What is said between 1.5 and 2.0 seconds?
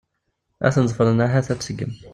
ad tseggem.